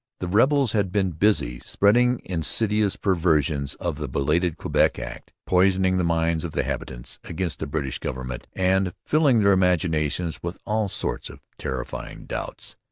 [0.19, 6.03] The rebels had been busy spreading insidious perversions of the belated Quebec Act, poisoning the
[6.03, 11.29] minds of the habitants against the British government, and filling their imaginations with all sorts
[11.29, 12.77] of terrifying doubts.